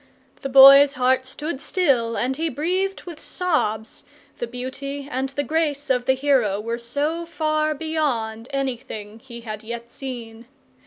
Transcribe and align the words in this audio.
The 0.41 0.49
Boy's 0.49 0.95
heart 0.95 1.25
stood 1.25 1.61
still 1.61 2.15
and 2.17 2.35
he 2.35 2.49
breathed 2.49 3.03
with 3.03 3.19
sobs, 3.19 4.03
the 4.39 4.47
beauty 4.47 5.07
and 5.11 5.29
the 5.29 5.43
grace 5.43 5.91
of 5.91 6.05
the 6.05 6.15
hero 6.15 6.59
were 6.59 6.79
so 6.79 7.23
far 7.23 7.75
beyond 7.75 8.47
anything 8.49 9.19
he 9.19 9.41
had 9.41 9.63
yet 9.63 9.91
seen. 9.91 10.47